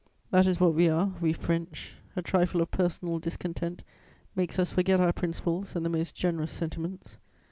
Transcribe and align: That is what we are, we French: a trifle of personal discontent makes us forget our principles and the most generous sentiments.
That 0.31 0.47
is 0.47 0.59
what 0.59 0.73
we 0.73 0.89
are, 0.89 1.13
we 1.21 1.31
French: 1.31 1.93
a 2.15 2.23
trifle 2.23 2.59
of 2.63 2.71
personal 2.71 3.19
discontent 3.19 3.83
makes 4.35 4.57
us 4.57 4.71
forget 4.71 4.99
our 4.99 5.13
principles 5.13 5.75
and 5.75 5.85
the 5.85 5.89
most 5.91 6.15
generous 6.15 6.51
sentiments. 6.51 7.19